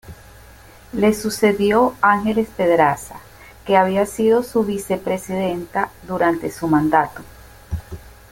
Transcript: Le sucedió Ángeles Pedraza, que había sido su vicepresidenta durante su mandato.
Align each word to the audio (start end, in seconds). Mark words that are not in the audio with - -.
Le 0.93 1.13
sucedió 1.13 1.93
Ángeles 2.01 2.49
Pedraza, 2.57 3.19
que 3.67 3.77
había 3.77 4.07
sido 4.07 4.41
su 4.41 4.63
vicepresidenta 4.65 5.91
durante 6.07 6.49
su 6.49 6.67
mandato. 6.67 7.21